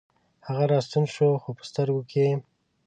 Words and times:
هغه 0.47 0.63
راستون 0.73 1.03
شو، 1.15 1.27
خوپه 1.43 1.63
سترګوکې 1.69 2.21
یې 2.29 2.35